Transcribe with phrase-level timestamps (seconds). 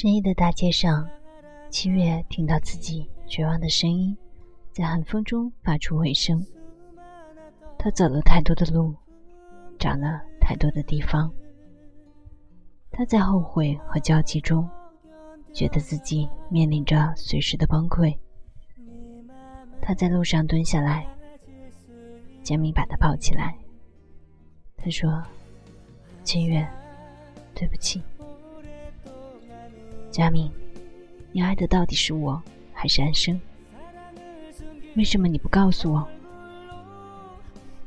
[0.00, 1.04] 深夜的大街上，
[1.70, 4.16] 七月听到自己绝望的声音，
[4.70, 6.40] 在寒风中发出回声。
[7.76, 8.94] 他走了太多的路，
[9.76, 11.28] 找了太多的地方。
[12.92, 14.70] 他在后悔和焦急中，
[15.52, 18.16] 觉得自己面临着随时的崩溃。
[19.82, 21.04] 他在路上蹲下来，
[22.44, 23.52] 江明把他抱起来。
[24.76, 25.20] 他说
[26.22, 26.64] ：“七月，
[27.52, 28.00] 对不起。”
[30.10, 30.50] 佳明，
[31.32, 33.40] 你爱的到底是我还是安生？
[34.96, 36.08] 为什么你不告诉我？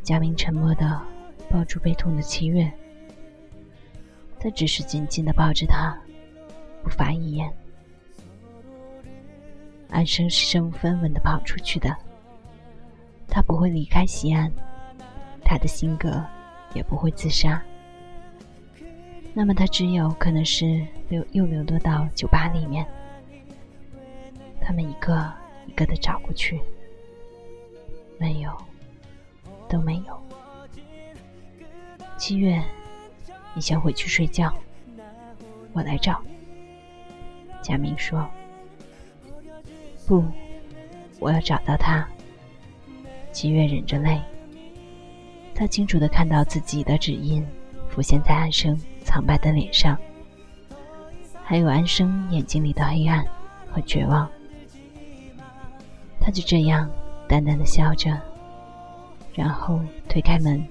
[0.02, 1.02] 佳明沉默的
[1.50, 2.72] 抱住悲痛的七月，
[4.40, 5.98] 他只是紧紧的抱着他，
[6.84, 7.52] 不发一言。
[9.90, 11.94] 安生是身无分文的跑出去的，
[13.28, 14.50] 他不会离开西安，
[15.44, 16.24] 他的性格
[16.74, 17.62] 也不会自杀。
[19.34, 22.86] 那么他只有可能是流又流落到酒吧里面，
[24.60, 25.34] 他们一个
[25.68, 26.60] 一个的找过去，
[28.18, 28.52] 没有，
[29.70, 30.22] 都没有。
[32.18, 32.62] 七月，
[33.54, 34.54] 你先回去睡觉，
[35.72, 36.22] 我来找。
[37.62, 38.30] 贾明说
[40.06, 40.24] ：“不，
[41.20, 42.06] 我要找到他。”
[43.32, 44.20] 七月忍着泪，
[45.56, 47.46] 他清楚的看到自己的指印
[47.90, 48.78] 浮现在安生。
[49.12, 49.98] 苍白的脸上，
[51.44, 53.26] 还有安生眼睛里的黑暗
[53.70, 54.26] 和绝望。
[56.18, 56.90] 他就这样
[57.28, 58.18] 淡淡的笑着，
[59.34, 60.66] 然后推开门，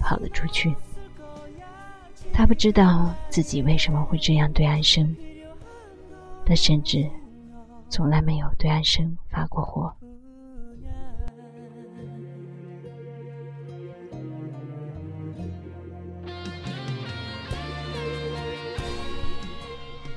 [0.00, 0.74] 跑了出去。
[2.32, 5.14] 他不知道自己为什么会这样对安生，
[6.44, 7.08] 他甚至
[7.88, 9.94] 从来没有对安生发过火。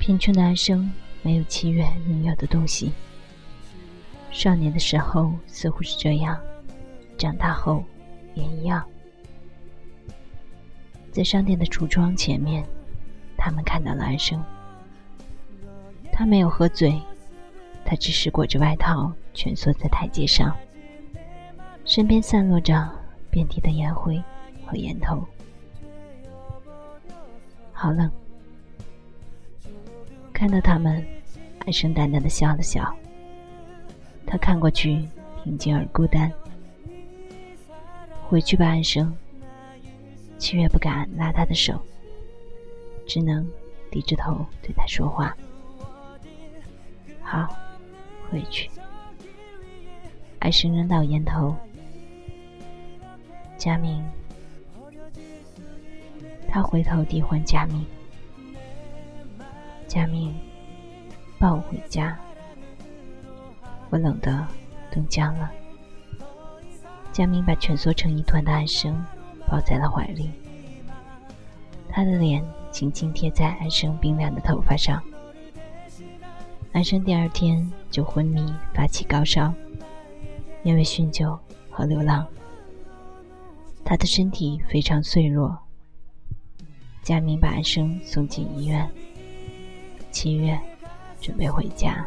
[0.10, 0.92] 贫穷的安生
[1.22, 2.92] 没有七月拥有的东西。
[4.32, 6.36] 少年的时候似乎是这样，
[7.16, 7.84] 长大后
[8.34, 8.84] 也一样。
[11.12, 12.66] 在商店的橱窗前面，
[13.38, 14.44] 他们看到了安生。
[16.12, 17.00] 他没有喝醉，
[17.86, 20.58] 他只是裹着外套蜷缩在台阶上，
[21.86, 22.90] 身边散落着
[23.30, 24.20] 遍地的烟灰
[24.66, 25.24] 和烟头。
[27.72, 28.10] 好冷。
[30.40, 31.06] 看到他们，
[31.66, 32.96] 安生淡淡的笑了笑。
[34.26, 35.06] 他看过去，
[35.44, 36.32] 平静而孤单。
[38.24, 39.14] 回去吧，安生。
[40.38, 41.78] 七月不敢拉他的手，
[43.06, 43.46] 只能
[43.92, 45.36] 低着头对他说话。
[47.22, 47.54] 好，
[48.32, 48.70] 回去。
[50.40, 51.54] 安生扔到烟头。
[53.58, 54.02] 佳明，
[56.48, 57.86] 他回头递还佳明。
[59.90, 60.32] 佳明，
[61.40, 62.16] 抱我回家。
[63.90, 64.48] 我冷得
[64.92, 65.50] 冻僵了。
[67.12, 69.04] 佳明把蜷缩成一团的安生
[69.48, 70.30] 抱在了怀里，
[71.90, 75.02] 他的脸紧紧贴在安生冰凉的头发上。
[76.72, 79.52] 安生第二天就昏迷，发起高烧，
[80.62, 81.38] 因为酗酒
[81.72, 82.28] 和流浪，
[83.84, 85.58] 他的身体非常脆弱。
[87.02, 88.88] 佳明把安生送进医院。
[90.12, 90.60] 七月，
[91.22, 92.06] 准备回家。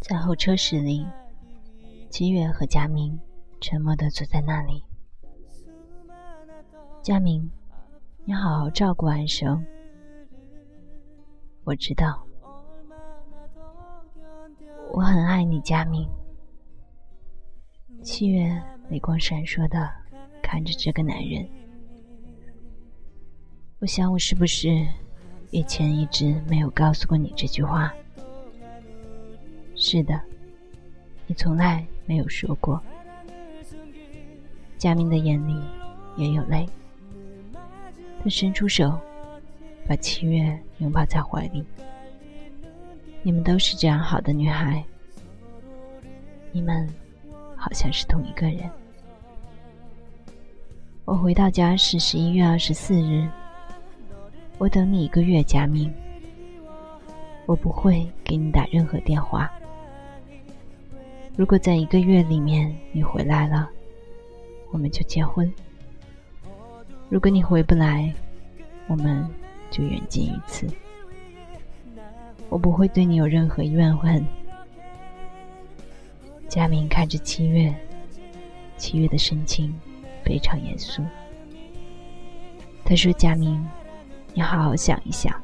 [0.00, 1.06] 在候车室里，
[2.10, 3.18] 七月和佳明
[3.60, 4.84] 沉默的坐在那里。
[7.02, 7.50] 佳明，
[8.24, 9.64] 你好好照顾安生。
[11.64, 12.26] 我知道，
[14.92, 16.08] 我很爱你，佳明。
[18.02, 19.90] 七月泪光闪烁的
[20.42, 21.48] 看着这个男人，
[23.78, 24.86] 我想我是不是？
[25.54, 27.94] 以前一直没有告诉过你这句话。
[29.76, 30.20] 是的，
[31.28, 32.82] 你从来没有说过。
[34.76, 35.56] 佳明的眼里
[36.16, 36.68] 也有泪，
[38.20, 38.98] 他伸出手，
[39.86, 41.64] 把七月拥抱在怀里。
[43.22, 44.84] 你们都是这样好的女孩，
[46.50, 46.92] 你们
[47.54, 48.68] 好像是同一个人。
[51.04, 53.28] 我回到家是十一月二十四日，
[54.58, 55.92] 我等你一个月，佳明。
[57.46, 59.52] 我不会给你打任何电话。
[61.36, 63.68] 如果在一个月里面你回来了，
[64.70, 65.46] 我们就结婚；
[67.08, 68.10] 如果你回不来，
[68.86, 69.28] 我们
[69.70, 70.66] 就远近于此。
[72.48, 74.24] 我不会对你有任何怨恨。
[76.48, 77.74] 佳明看着七月，
[78.76, 79.74] 七月的神情
[80.22, 81.02] 非常严肃。
[82.84, 83.66] 他说：“佳明，
[84.34, 85.34] 你好好想一想。”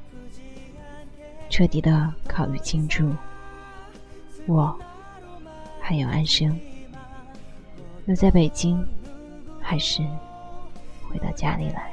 [1.48, 3.12] 彻底的考虑清楚，
[4.46, 4.78] 我
[5.80, 6.56] 还有安生
[8.06, 8.86] 留在北京，
[9.60, 10.00] 还是
[11.08, 11.92] 回到家里来？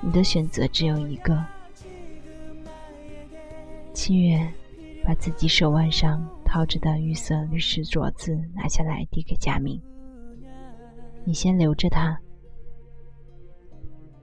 [0.00, 1.44] 你的选择只有一个。
[3.92, 4.48] 七月
[5.04, 9.82] 把自己手腕上套着的绿色律师镯子拿下来，递给佳明
[11.26, 12.16] ：“你先留着它。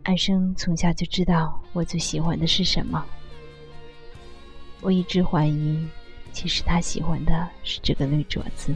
[0.07, 3.05] 安生从小就知道我最喜欢的是什么。”
[4.79, 5.85] 我一直怀疑，
[6.31, 8.73] 其实他喜欢的是这个绿镯子。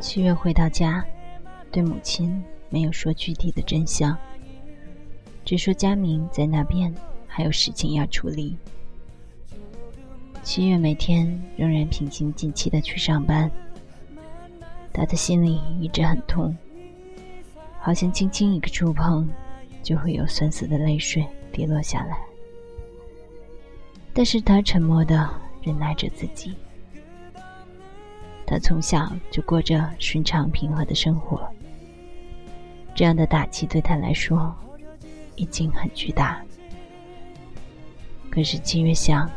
[0.00, 1.04] 七月回到家，
[1.70, 4.18] 对母亲没有说具体的真相，
[5.50, 6.94] 只说佳明在那边
[7.26, 8.56] 还有事情要处理。
[10.44, 11.26] 七月每天
[11.56, 13.50] 仍然平心静气的去上班，
[14.92, 16.56] 他的心里一直很痛，
[17.80, 19.28] 好像轻轻一个触碰，
[19.82, 22.20] 就会有酸涩的泪水滴落下来。
[24.12, 25.28] 但是他沉默的
[25.62, 26.54] 忍耐着自己。
[28.46, 31.44] 他从小就过着顺畅平和的生活，
[32.94, 34.54] 这样的打击对他来说
[35.40, 36.44] 已经很巨大。
[38.30, 39.28] 可是七月想。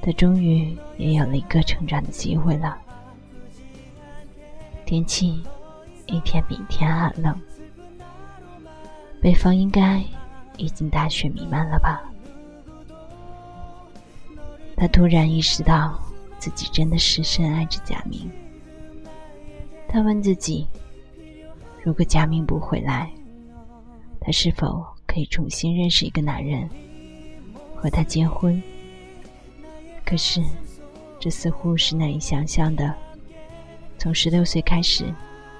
[0.00, 2.78] 他终于也有了一个成长的机会了。
[4.86, 5.42] 天气
[6.06, 7.38] 一天比一天寒冷，
[9.20, 10.02] 北方应该
[10.56, 12.00] 已经大雪弥漫了吧？
[14.76, 16.00] 他突然意识到
[16.38, 18.30] 自己真的是深爱着贾明。
[19.88, 20.66] 他问自己：
[21.82, 23.12] 如果贾明不回来，
[24.28, 26.68] 他是否可以重新认识一个男人，
[27.74, 28.62] 和他结婚？
[30.04, 30.42] 可是，
[31.18, 32.94] 这似乎是难以想象的。
[33.96, 35.10] 从十六岁开始，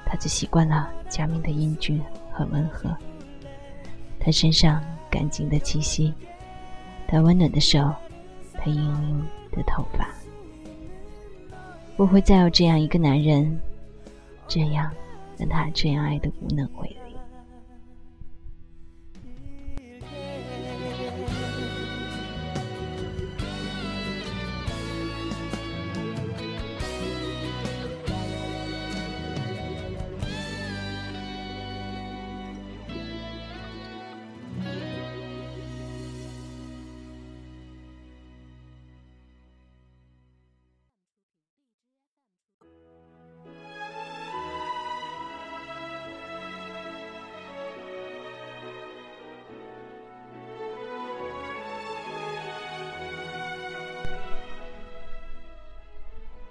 [0.04, 1.98] 他就习惯了佳明的英俊
[2.30, 2.94] 和温和。
[4.20, 6.12] 他身上干净的气息，
[7.06, 7.90] 他温暖的手，
[8.52, 10.10] 他盈盈的头发。
[11.96, 13.58] 不会再有这样一个男人，
[14.46, 14.92] 这样
[15.38, 17.07] 让他这样爱的无能为力。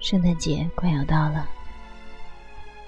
[0.09, 1.45] 圣诞节快要到了，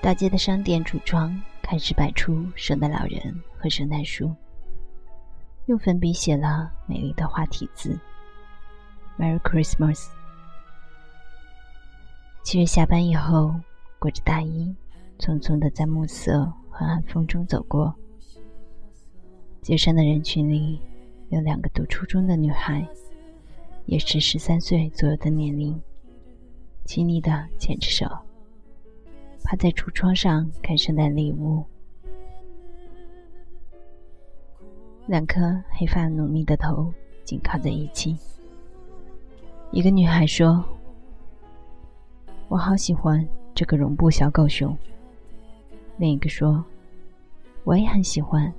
[0.01, 4.33] 大街的商店橱窗开始摆出圣诞老人和圣诞树，
[5.65, 7.99] 用粉笔写了美丽的花体字
[9.17, 10.07] “Merry Christmas”。
[12.41, 13.53] 七月下班以后，
[13.99, 14.73] 裹着大衣，
[15.17, 17.93] 匆匆的在暮色和寒风中走过。
[19.61, 20.79] 街上的人群里，
[21.27, 22.87] 有两个读初中的女孩，
[23.87, 25.77] 也是十三岁左右的年龄。
[26.89, 28.07] 亲昵的牵着手，
[29.43, 31.63] 趴在橱窗上看圣诞礼物。
[35.05, 36.91] 两颗黑发浓密的头
[37.23, 38.17] 紧靠在一起。
[39.69, 40.65] 一个女孩说
[42.49, 44.75] ：“我好喜欢这个绒布小狗熊。”
[45.97, 46.65] 另一个说
[47.65, 48.51] ：“我也很喜欢。”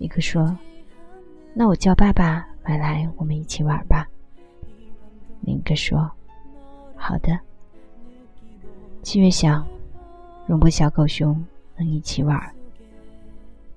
[0.00, 0.56] 一个说
[1.52, 4.08] ：“那我叫爸爸买来，我们一起玩吧。”
[5.44, 6.10] 另一个说。
[6.96, 7.38] 好的。
[9.02, 9.64] 七月想，
[10.46, 11.44] 容不小狗熊
[11.76, 12.54] 能一起玩，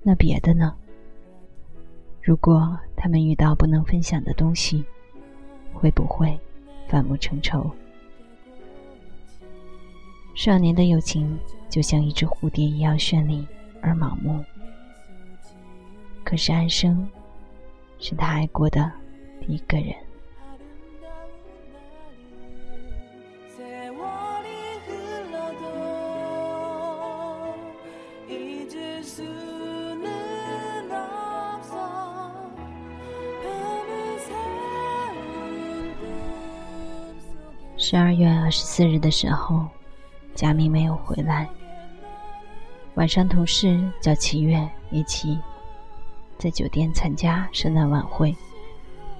[0.02, 0.74] 那别的呢？
[2.20, 4.84] 如果他们遇到不能分享的东西，
[5.72, 6.38] 会不会
[6.88, 7.70] 反目成仇？
[10.34, 13.46] 少年的友情就像一只蝴蝶一样绚丽
[13.80, 14.44] 而盲目。
[16.24, 17.08] 可是安生
[17.98, 18.90] 是他爱过的
[19.40, 19.94] 第一个人。
[37.76, 39.66] 十二月二十四日的时候。
[40.32, 41.46] 佳明没有回来。
[42.94, 45.38] 晚上，同事叫七月一起
[46.38, 48.34] 在酒店参加圣诞晚会，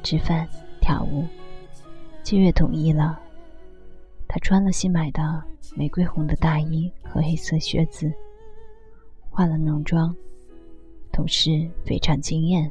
[0.03, 0.49] 吃饭
[0.81, 1.27] 跳舞。
[2.23, 3.21] 七月同意了。
[4.27, 5.43] 他穿了新买的
[5.75, 8.11] 玫瑰红的大衣和黑色靴子，
[9.41, 10.15] 化了浓妆。
[11.11, 12.71] 同事非常惊艳。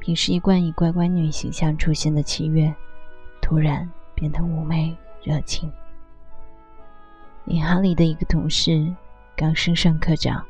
[0.00, 2.74] 平时一贯以乖乖女形象出现的七月，
[3.42, 5.70] 突然变得妩媚热情。
[7.48, 8.90] 银行里的一个同事，
[9.36, 10.42] 刚升上科长，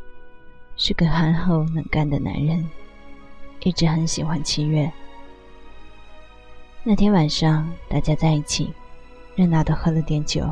[0.76, 2.64] 是个憨厚能干的男人，
[3.64, 4.88] 一直很喜欢七月。
[6.84, 8.72] 那天晚上，大家在一起，
[9.34, 10.48] 热闹的喝了点酒，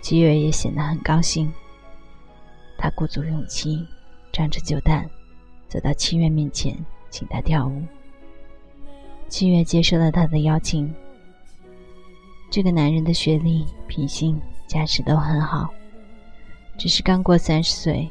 [0.00, 1.52] 七月也显得很高兴。
[2.78, 3.86] 他鼓足勇气，
[4.32, 5.08] 仗着酒胆，
[5.68, 6.76] 走到七月面前，
[7.10, 7.82] 请他跳舞。
[9.28, 10.94] 七月接受了他的邀请。
[12.50, 14.40] 这个男人的学历、品性。
[14.68, 15.72] 家世都很好，
[16.76, 18.10] 只是刚过三十岁，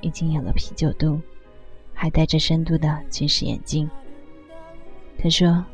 [0.00, 1.20] 已经有了啤酒肚，
[1.94, 3.88] 还戴着深度的近视眼镜。
[5.16, 5.64] 他说：“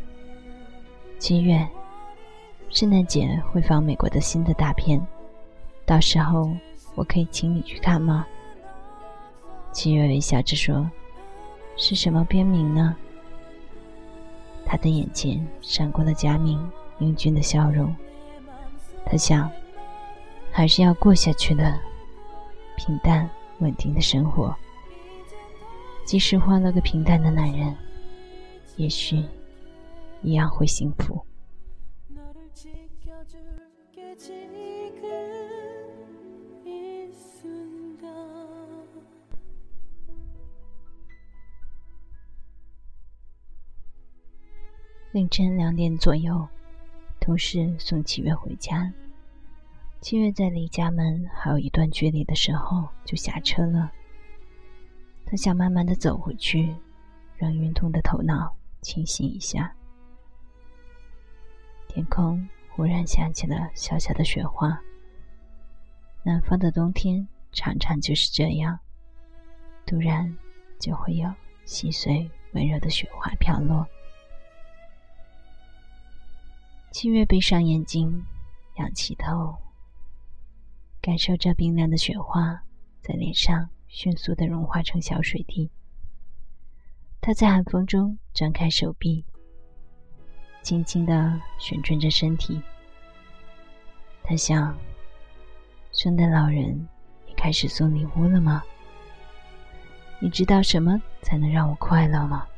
[1.19, 1.67] 七月，
[2.69, 5.01] 圣诞节会放美国的新的大片，
[5.87, 6.55] 到时候
[6.95, 8.27] 我可以请你去看吗？”
[9.73, 10.91] 七月微笑着说
[11.77, 12.97] ：“是什么片名呢？”
[14.67, 17.95] 他的眼前闪过了佳明英俊的笑容，
[19.05, 19.51] 他想。
[20.53, 21.79] 还是要过下去的，
[22.77, 23.31] 平淡
[23.61, 24.53] 稳定的生活。
[26.05, 27.73] 即使换了个平淡的男人，
[28.75, 29.25] 也许
[30.23, 31.25] 一样会幸福。
[45.13, 46.47] 凌晨两点左右，
[47.19, 48.93] 同事送七月回家。
[50.01, 53.91] 七月在离家门还有一段距离的时候就下车了。
[55.27, 56.77] 他想慢慢的走回去，
[57.37, 59.75] 让晕痛的头脑清醒一下。
[61.89, 64.81] 天空忽然下起了小小的雪花。
[66.23, 68.79] 南方的冬天常常就是这样，
[69.85, 70.37] 突然
[70.79, 71.29] 就会有
[71.65, 73.85] 细碎温柔的雪花飘落。
[76.93, 78.27] 七月闭上眼睛，
[78.75, 79.57] 仰起头。
[81.01, 82.61] 感受着冰凉的雪花
[83.01, 85.71] 在脸上迅速的融化成小水滴。
[87.21, 89.25] 他在寒风中张开手臂，
[90.63, 92.61] 轻轻的旋转着身体。
[94.25, 94.77] 他想：
[95.93, 96.89] 圣诞老人，
[97.25, 98.65] 你开始送礼物了吗？
[100.19, 102.49] 你知道什么才能让我快乐吗？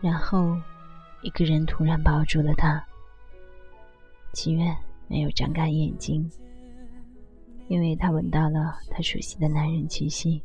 [0.00, 0.56] 然后，
[1.22, 2.82] 一个人突然抱住了他。
[4.32, 4.74] 七月
[5.08, 6.30] 没有张开眼睛，
[7.68, 10.42] 因为他闻到了他熟悉的男人气息。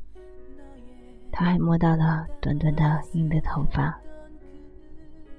[1.32, 3.98] 他还摸到了短短的硬的头发，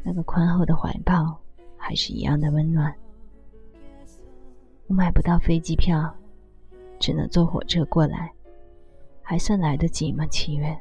[0.03, 1.39] 那个宽厚的怀抱
[1.77, 2.95] 还是一样的温暖。
[4.87, 6.15] 我买不到飞机票，
[7.01, 8.33] 只能坐火车过来，
[9.23, 10.25] 还算来得及吗？
[10.27, 10.79] 七月，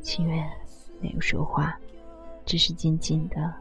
[0.00, 0.42] 七月
[1.00, 1.78] 没有说话。
[2.46, 3.54] 只是静静的、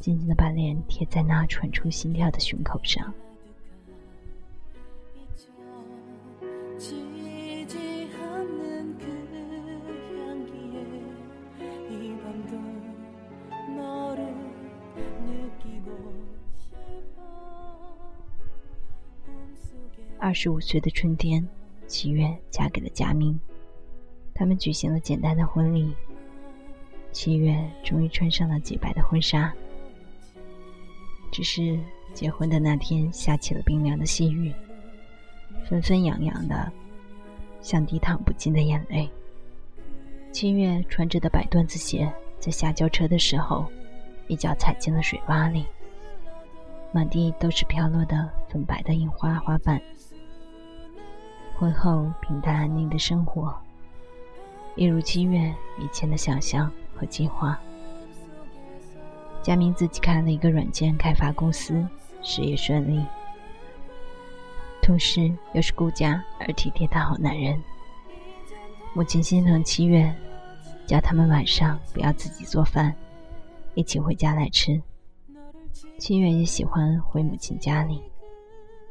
[0.00, 3.12] 静静的把脸贴在那喘出心跳的胸口上。
[20.18, 21.46] 二十五岁的春天，
[21.86, 23.38] 七月嫁给了佳明，
[24.32, 25.94] 他们举行了简单的婚礼。
[27.12, 29.52] 七月终于穿上了洁白的婚纱，
[31.30, 31.78] 只是
[32.14, 34.52] 结婚的那天，下起了冰凉的细雨，
[35.68, 36.72] 纷纷扬扬的，
[37.60, 39.08] 像抵挡不尽的眼泪。
[40.32, 43.66] 七月穿着的白缎子鞋，在下轿车的时候，
[44.26, 45.66] 一脚踩进了水洼里，
[46.92, 49.80] 满地都是飘落的粉白的印花花瓣。
[51.54, 53.54] 婚后平淡安宁的生活，
[54.74, 57.58] 一如七月以前的想象和计划。
[59.42, 61.86] 佳明自己开了一个软件开发公司。
[62.24, 63.04] 事业顺利，
[64.80, 67.60] 同时又是顾家而体贴的好男人。
[68.94, 70.14] 母亲心疼七月，
[70.86, 72.94] 叫他们晚上不要自己做饭，
[73.74, 74.80] 一起回家来吃。
[75.98, 78.00] 七月也喜欢回母亲家里，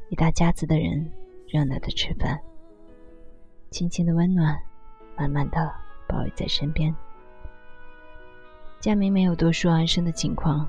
[0.09, 1.09] 一大家子的人
[1.47, 2.37] 热闹的吃饭，
[3.69, 4.59] 亲情的温暖
[5.15, 5.73] 慢慢的
[6.05, 6.93] 包围在身边。
[8.81, 10.67] 佳明没有多说安生的情况。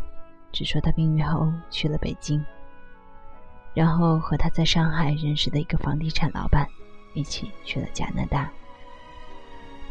[0.53, 2.45] 只说他病愈后去了北京，
[3.73, 6.69] 然后和他在上海认识的一个房地产老板
[7.15, 8.53] 一起去了加拿大。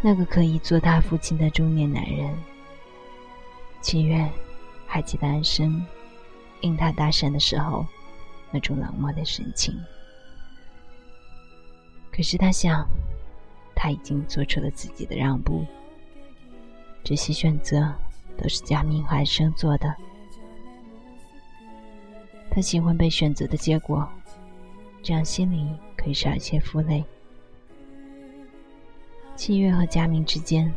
[0.04, 2.38] 那个可以做他父亲的中年男人，
[3.82, 4.30] 七月
[4.86, 5.84] 还记得安生
[6.60, 7.84] 应他搭讪的时候
[8.52, 9.76] 那种冷漠的神情。
[12.12, 12.88] 可是他想，
[13.76, 15.66] 他已经做出了自己的让步，
[17.04, 17.92] 这些选择
[18.38, 19.96] 都是贾明和安生做的。
[22.50, 24.08] 他喜欢被选择的结果，
[25.02, 27.04] 这样心里可以少一些负累。
[29.36, 30.72] 七月和佳明之间，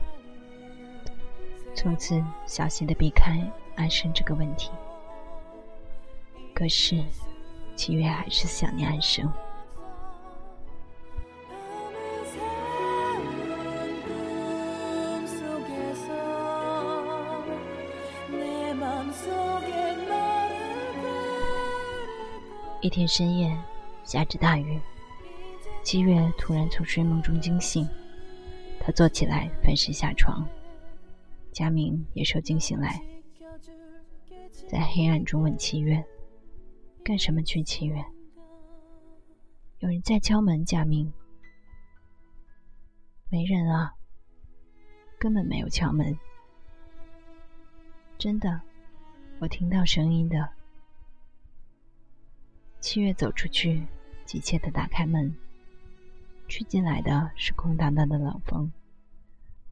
[1.74, 3.40] 从此小心的避开
[3.74, 4.70] 安生这个问题。
[6.54, 7.02] 可是，
[7.74, 9.30] 七月还是想念安生。
[22.84, 23.58] 一天深夜，
[24.04, 24.78] 下着大雨。
[25.82, 27.88] 七月突然从睡梦中惊醒，
[28.78, 30.46] 他坐起来，翻身下床。
[31.50, 33.02] 佳明也受惊醒来，
[34.68, 36.04] 在黑暗中问七月
[37.02, 38.04] ：“干什么去？”七月
[39.80, 41.10] ：“有人在敲门。”佳明
[43.32, 43.94] ：“没人啊，
[45.18, 46.14] 根本没有敲门。”
[48.20, 48.60] 真的，
[49.38, 50.46] 我听到声音的。
[52.84, 53.82] 七月走出去，
[54.26, 55.34] 急切的打开门，
[56.48, 58.70] 吹进来的是空荡荡的冷风，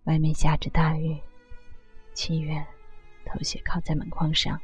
[0.04, 1.20] 外面下着大雨。
[2.14, 2.66] 七月
[3.26, 4.58] 头斜靠在门框上，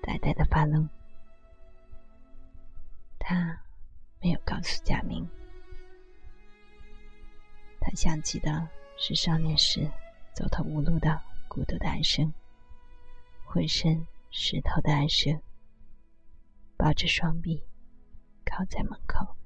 [0.00, 0.88] 呆呆的发愣。
[3.18, 3.58] 他
[4.22, 5.28] 没有告诉贾明，
[7.80, 9.90] 他想起的是少年时
[10.32, 12.32] 走投无路的孤独的安生，
[13.44, 15.36] 浑身湿透的安生。
[16.76, 17.64] 抱着双臂，
[18.44, 19.36] 靠在门口。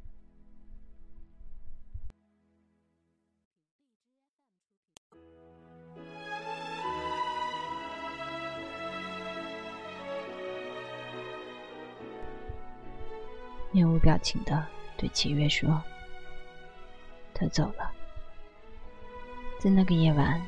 [13.70, 15.80] 面无表情的对七月说
[17.32, 17.92] ：“他走了。”
[19.60, 20.40] 在那个夜晚，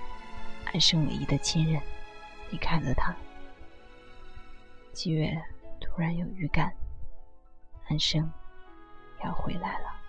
[0.65, 1.81] 安生唯一的亲人
[2.51, 3.15] 离开了他。
[4.93, 5.41] 七月。
[5.93, 6.73] 突然有预感，
[7.89, 8.31] 安生
[9.23, 10.01] 要回来了。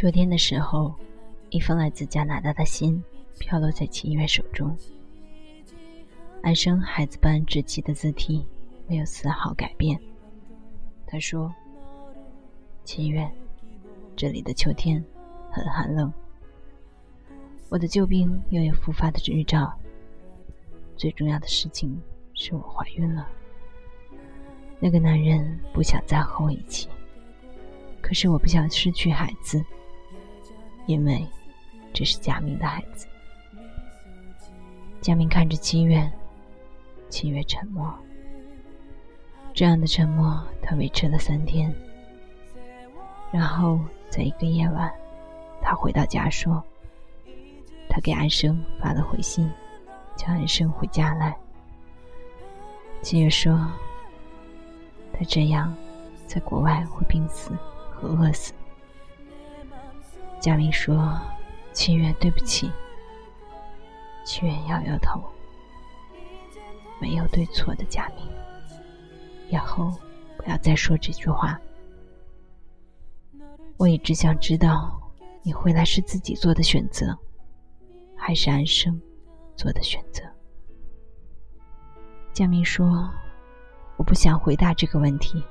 [0.00, 0.94] 秋天的时候，
[1.50, 3.04] 一封来自加拿大的信
[3.38, 4.74] 飘落在秦月手中。
[6.42, 8.42] 安生孩子般稚气的字体
[8.86, 10.00] 没有丝毫改变。
[11.06, 11.54] 他说
[12.82, 13.30] ：“秦月，
[14.16, 15.04] 这里的秋天
[15.50, 16.10] 很寒冷，
[17.68, 19.70] 我的旧病又有复发的预兆。
[20.96, 22.00] 最重要的事情
[22.32, 23.28] 是我怀孕了。
[24.78, 26.88] 那个男人不想再和我一起，
[28.00, 29.62] 可是我不想失去孩子。”
[30.90, 31.24] 因为
[31.94, 33.06] 这是佳明的孩子。
[35.00, 36.10] 佳明看着七月，
[37.08, 37.94] 七月沉默。
[39.54, 41.72] 这样的沉默，他维持了三天。
[43.30, 44.92] 然后在一个夜晚，
[45.62, 46.60] 他回到家说
[47.88, 49.48] ：“他给安生发了回信，
[50.16, 51.36] 叫安生回家来。
[53.00, 53.70] 七月说
[55.14, 55.72] ：“他这样，
[56.26, 57.52] 在国外会病死
[57.92, 58.52] 和饿死。”
[60.40, 61.20] 佳明说
[61.74, 62.72] ：“清月，对不起。”
[64.24, 65.22] 清月摇摇头
[66.98, 68.26] ：“没有对错的，佳明，
[69.50, 69.94] 以后
[70.38, 71.60] 不要再说这句话。
[73.76, 74.98] 我一直想知道，
[75.42, 77.16] 你回来是自己做的选择，
[78.16, 78.98] 还是安生
[79.56, 80.22] 做的选择？”
[82.32, 83.10] 佳明说
[83.98, 85.44] ：“我不想回答这个问题。”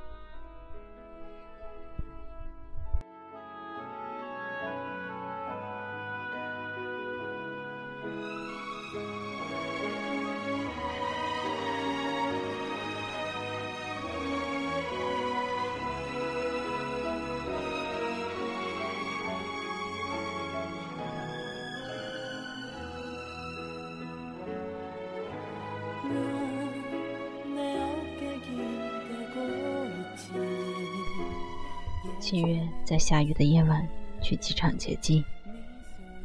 [32.30, 33.84] 七月在下雨的夜晚
[34.22, 35.24] 去机场接机，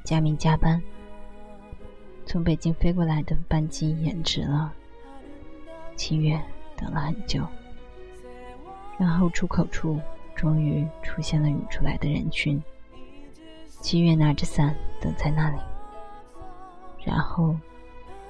[0.03, 0.79] 佳明加班，
[2.27, 4.71] 从北京飞过来的班机延迟了。
[5.95, 6.39] 七月
[6.77, 7.43] 等了很久，
[8.99, 9.99] 然后出口处
[10.35, 12.61] 终于出现了涌出来的人群。
[13.81, 15.57] 七月拿着伞等在那里，
[17.03, 17.55] 然后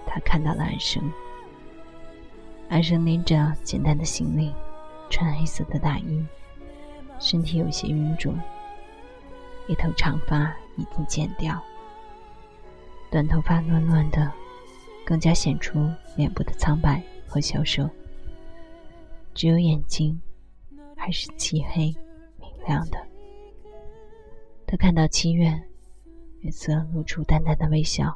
[0.05, 1.03] 他看到了安生。
[2.69, 4.53] 安生拎着简单的行李，
[5.09, 6.25] 穿黑色的大衣。
[7.25, 8.39] 身体有些臃肿，
[9.67, 11.59] 一头长发已经剪掉，
[13.09, 14.31] 短头发乱乱的，
[15.03, 17.89] 更加显出脸部的苍白和消瘦。
[19.33, 20.21] 只有眼睛
[20.95, 21.85] 还是漆黑
[22.37, 23.07] 明亮的。
[24.67, 25.47] 他看到七月，
[26.41, 28.15] 月色露出淡淡的微笑。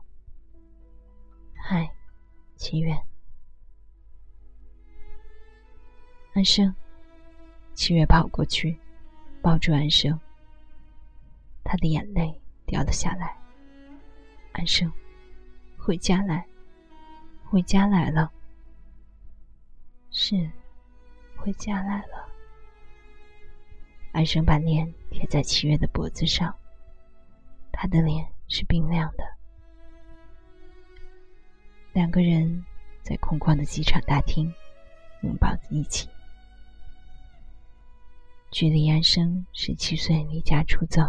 [1.56, 1.89] 嗨，
[2.56, 2.95] 七月，
[6.36, 6.72] 安生。
[7.74, 8.78] 七月跑过去。
[9.49, 10.15] 抱住安生，
[11.63, 13.35] 他的眼泪掉了下来。
[14.51, 14.93] 安生，
[15.75, 16.45] 回家来，
[17.45, 18.31] 回家来了。
[20.12, 20.47] 是，
[21.35, 22.29] 回家来了。
[24.12, 26.55] 安生把脸贴在七月的脖子上，
[27.71, 29.23] 他的脸是冰凉的。
[31.91, 32.63] 两个人
[33.01, 34.53] 在空旷的机场大厅
[35.23, 36.07] 拥抱在一起。
[38.51, 41.03] 距离安生十七岁离家出走，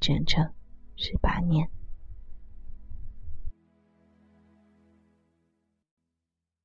[0.00, 0.50] 整整
[0.96, 1.68] 十八年。